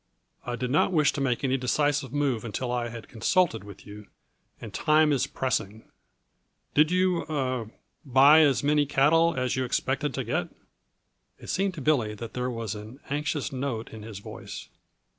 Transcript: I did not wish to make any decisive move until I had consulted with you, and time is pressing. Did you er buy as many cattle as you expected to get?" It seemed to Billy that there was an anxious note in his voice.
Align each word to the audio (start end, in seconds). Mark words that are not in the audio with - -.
I 0.47 0.55
did 0.55 0.71
not 0.71 0.91
wish 0.91 1.13
to 1.13 1.21
make 1.21 1.43
any 1.43 1.57
decisive 1.57 2.11
move 2.11 2.43
until 2.43 2.71
I 2.71 2.87
had 2.89 3.07
consulted 3.07 3.63
with 3.63 3.85
you, 3.85 4.07
and 4.59 4.73
time 4.73 5.11
is 5.13 5.27
pressing. 5.27 5.83
Did 6.73 6.89
you 6.89 7.23
er 7.29 7.69
buy 8.03 8.39
as 8.41 8.63
many 8.63 8.87
cattle 8.87 9.35
as 9.37 9.55
you 9.55 9.63
expected 9.63 10.15
to 10.15 10.23
get?" 10.23 10.49
It 11.37 11.51
seemed 11.51 11.75
to 11.75 11.81
Billy 11.81 12.15
that 12.15 12.33
there 12.33 12.49
was 12.49 12.73
an 12.73 12.99
anxious 13.11 13.51
note 13.51 13.89
in 13.93 14.01
his 14.01 14.17
voice. 14.17 14.69